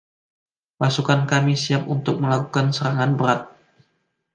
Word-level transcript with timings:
Pasukan 0.81 1.21
kami 1.31 1.53
siap 1.63 1.83
untuk 1.95 2.15
melakukan 2.25 2.67
serangan 2.77 3.11
berat. 3.19 3.41